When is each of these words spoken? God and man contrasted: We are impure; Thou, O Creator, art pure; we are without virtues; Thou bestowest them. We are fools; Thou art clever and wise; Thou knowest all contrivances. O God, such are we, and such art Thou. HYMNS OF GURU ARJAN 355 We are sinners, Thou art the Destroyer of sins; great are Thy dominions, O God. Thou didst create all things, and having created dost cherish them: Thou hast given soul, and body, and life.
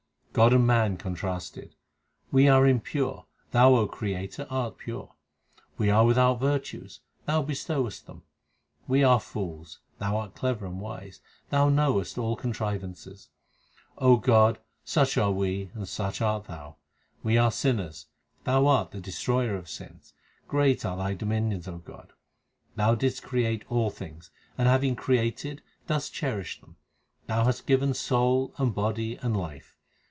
God 0.33 0.53
and 0.53 0.65
man 0.65 0.95
contrasted: 0.95 1.75
We 2.31 2.47
are 2.47 2.65
impure; 2.65 3.25
Thou, 3.51 3.75
O 3.75 3.85
Creator, 3.85 4.47
art 4.49 4.77
pure; 4.77 5.11
we 5.77 5.89
are 5.89 6.05
without 6.05 6.39
virtues; 6.39 7.01
Thou 7.25 7.41
bestowest 7.41 8.05
them. 8.07 8.23
We 8.87 9.03
are 9.03 9.19
fools; 9.19 9.81
Thou 9.99 10.15
art 10.15 10.33
clever 10.33 10.65
and 10.65 10.79
wise; 10.79 11.19
Thou 11.49 11.67
knowest 11.67 12.17
all 12.17 12.37
contrivances. 12.37 13.27
O 13.97 14.15
God, 14.15 14.57
such 14.85 15.17
are 15.17 15.33
we, 15.33 15.69
and 15.73 15.85
such 15.85 16.21
art 16.21 16.45
Thou. 16.45 16.77
HYMNS 16.77 16.77
OF 16.77 17.23
GURU 17.23 17.33
ARJAN 17.33 17.51
355 17.51 17.75
We 17.75 17.75
are 17.75 17.91
sinners, 17.91 18.07
Thou 18.45 18.67
art 18.67 18.91
the 18.91 19.01
Destroyer 19.01 19.55
of 19.57 19.67
sins; 19.69 20.13
great 20.47 20.85
are 20.85 20.95
Thy 20.95 21.13
dominions, 21.13 21.67
O 21.67 21.79
God. 21.79 22.13
Thou 22.77 22.95
didst 22.95 23.21
create 23.21 23.65
all 23.69 23.89
things, 23.89 24.31
and 24.57 24.69
having 24.69 24.95
created 24.95 25.61
dost 25.87 26.13
cherish 26.13 26.61
them: 26.61 26.77
Thou 27.27 27.43
hast 27.43 27.67
given 27.67 27.93
soul, 27.93 28.53
and 28.57 28.73
body, 28.73 29.17
and 29.21 29.35
life. 29.35 29.75